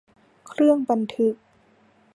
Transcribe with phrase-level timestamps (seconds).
[0.47, 1.35] เครื่องบันทึก